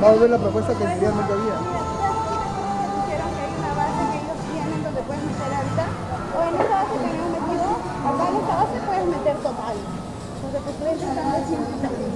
[0.00, 1.58] Vamos a ver la propuesta que anteriormente había.
[1.58, 1.82] Que hay.
[6.28, 7.66] O en esta base que metido,
[8.06, 9.76] acá en esta base puedes meter total.
[10.40, 12.14] Porque te puedes estar de 100 también.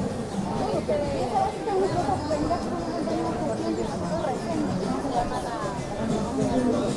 [0.83, 4.59] Esa base está muy poco prenda, pero no tenemos suficiente y todo recién.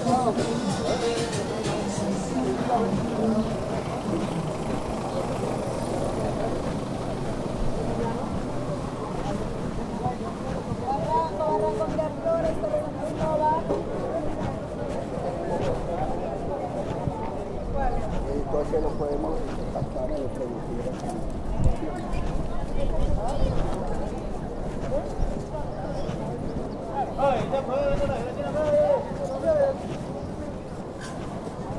[0.06, 1.35] Entonces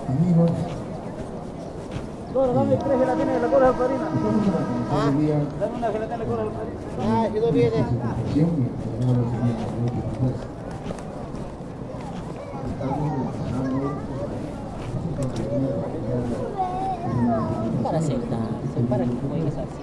[0.09, 0.51] Amigos,
[2.55, 4.09] dame tres gelatinas de la cola de farina.
[5.61, 6.79] Dame una gelatina de la cola de farina.
[7.03, 7.73] Ah, quedó bien.
[7.75, 7.85] eh.
[17.83, 19.83] Para sentarse, para que juegues así.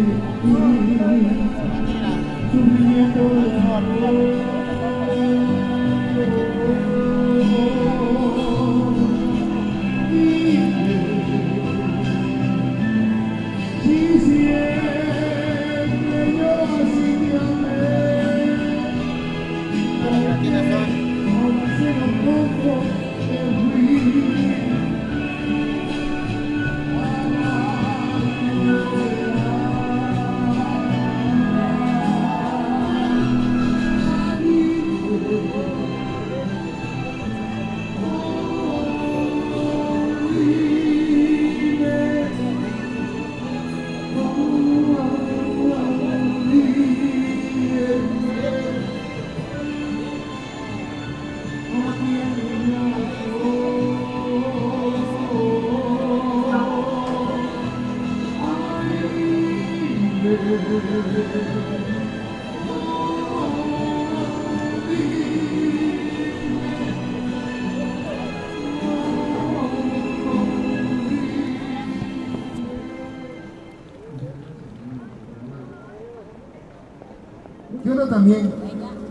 [78.01, 78.51] Ahora también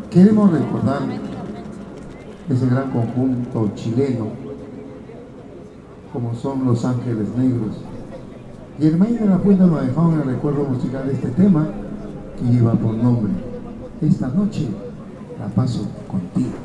[0.09, 1.01] queremos recordar
[2.49, 4.29] ese gran conjunto chileno,
[6.11, 7.75] como son Los Ángeles Negros.
[8.79, 11.67] Y el Maíz de la Fuente nos dejó en el recuerdo musical de este tema
[12.35, 13.31] que lleva por nombre
[14.01, 14.67] Esta noche
[15.39, 16.55] la paso contigo.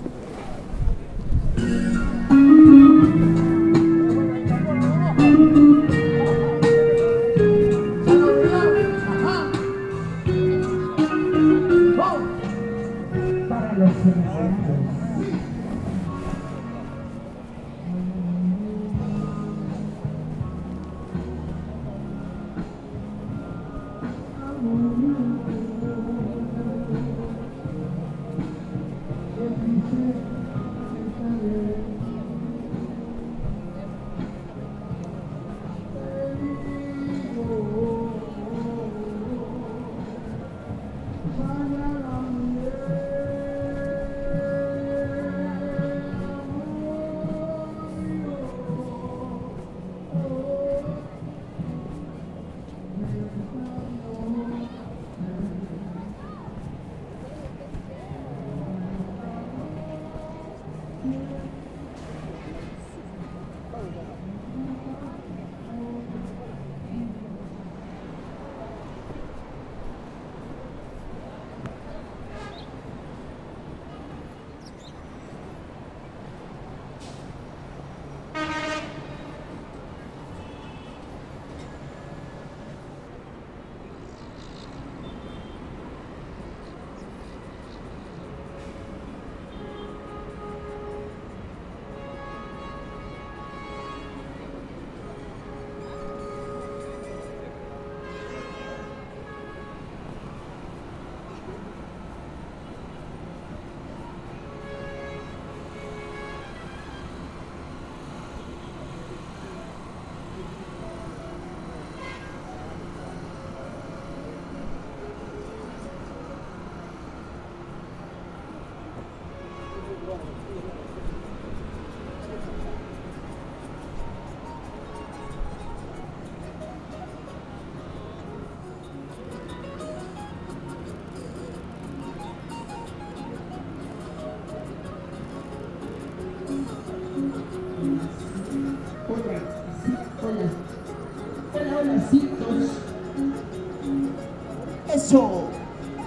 [145.14, 145.49] 8,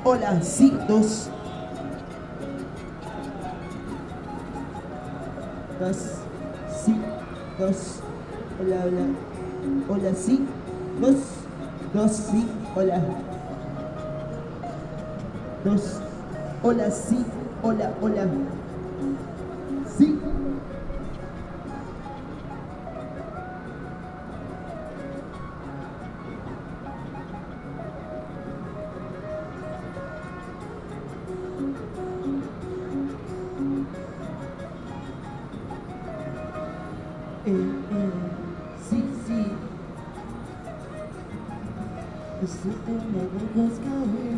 [0.03, 0.41] hola,
[0.87, 1.29] 2.
[5.79, 5.97] Dos,
[6.83, 6.95] sí,
[7.57, 7.99] dos,
[8.59, 9.05] hola, hola,
[9.87, 10.45] hola, sí,
[10.99, 11.15] dos,
[11.93, 13.01] dos, sí, hola,
[15.63, 16.01] dos,
[16.63, 17.23] hola, sí,
[17.63, 18.25] hola, hola.
[42.39, 44.37] Si te me dejas caer,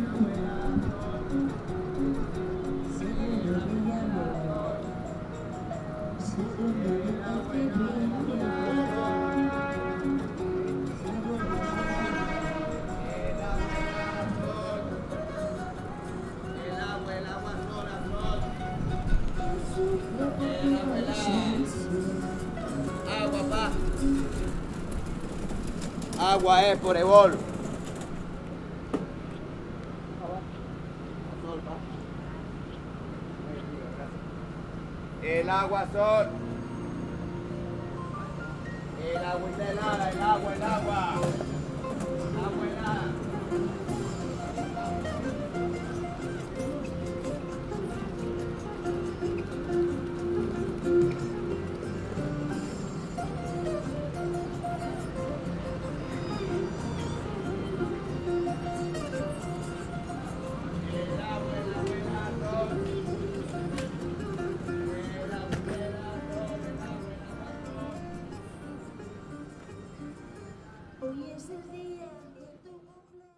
[2.96, 4.78] si me amor,
[6.18, 8.08] si me dejas vivir,
[23.20, 23.64] Agua, pa.
[26.32, 27.49] Agua, eh, por.
[35.22, 36.28] El agua sol.
[39.04, 41.14] El agua helada, el agua, el agua.
[42.30, 43.29] El agua helada.